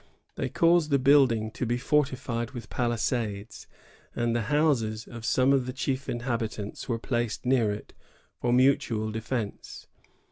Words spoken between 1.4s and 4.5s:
to be fortified with palisades, and the